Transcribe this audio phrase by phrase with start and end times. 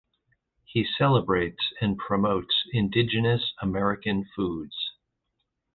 [0.65, 4.93] He celebrates and promotes Indigenous American foods.